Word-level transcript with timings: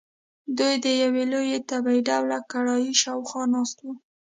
دوی 0.57 0.75
د 0.83 0.87
یوې 1.01 1.23
لویې 1.31 1.59
تبۍ 1.69 1.99
ډوله 2.07 2.37
کړایۍ 2.51 2.91
شاخوا 3.01 3.43
ناست 3.53 3.77
وو. 3.83 3.93